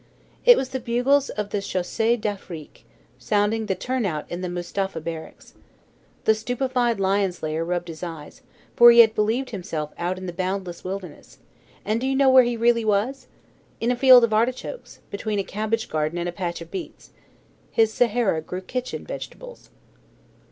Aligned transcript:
It 0.45 0.57
was 0.57 0.69
the 0.69 0.79
bugles 0.79 1.29
of 1.29 1.51
the 1.51 1.61
Chasseurs 1.61 2.17
d'Afrique 2.17 2.85
sounding 3.19 3.67
the 3.67 3.75
turn 3.75 4.03
out 4.03 4.25
in 4.31 4.41
the 4.41 4.49
Mustapha 4.49 4.99
barracks. 4.99 5.53
The 6.25 6.33
stupefied 6.33 6.99
lion 6.99 7.31
slayer 7.33 7.63
rubbed 7.63 7.87
his 7.87 8.01
eyes, 8.01 8.41
for 8.75 8.89
he 8.89 9.01
had 9.01 9.13
believed 9.13 9.51
himself 9.51 9.93
out 9.99 10.17
in 10.17 10.25
the 10.25 10.33
boundless 10.33 10.83
wilderness; 10.83 11.37
and 11.85 12.01
do 12.01 12.07
you 12.07 12.15
know 12.15 12.31
where 12.31 12.45
he 12.45 12.57
really 12.57 12.83
was? 12.83 13.27
in 13.79 13.91
a 13.91 13.95
field 13.95 14.23
of 14.23 14.33
artichokes, 14.33 15.01
between 15.11 15.37
a 15.37 15.43
cabbage 15.43 15.87
garden 15.87 16.17
and 16.17 16.27
a 16.27 16.31
patch 16.31 16.61
of 16.61 16.71
beets. 16.71 17.11
His 17.69 17.93
Sahara 17.93 18.41
grew 18.41 18.61
kitchen 18.61 19.05
vegetables. 19.05 19.69